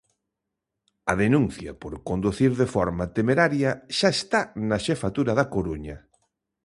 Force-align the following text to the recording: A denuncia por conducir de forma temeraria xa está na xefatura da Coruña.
A 1.11 1.13
denuncia 1.23 1.71
por 1.81 1.93
conducir 2.09 2.51
de 2.61 2.67
forma 2.75 3.05
temeraria 3.17 3.71
xa 3.97 4.09
está 4.17 4.41
na 4.69 4.77
xefatura 4.85 5.31
da 5.39 5.45
Coruña. 5.53 5.97